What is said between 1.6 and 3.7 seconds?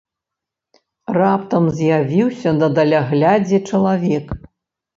з'явіўся на даляглядзе